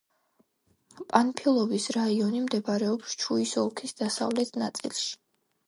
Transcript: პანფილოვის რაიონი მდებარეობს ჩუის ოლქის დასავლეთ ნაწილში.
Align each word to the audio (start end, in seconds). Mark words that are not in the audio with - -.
პანფილოვის 1.01 1.85
რაიონი 1.99 2.41
მდებარეობს 2.47 3.15
ჩუის 3.21 3.55
ოლქის 3.65 3.97
დასავლეთ 4.03 4.59
ნაწილში. 4.67 5.11